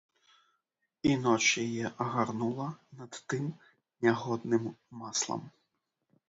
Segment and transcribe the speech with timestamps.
[1.09, 2.67] І ноч яе агарнула
[3.03, 3.45] над тым
[4.07, 4.65] нягодным
[5.05, 5.47] маслам.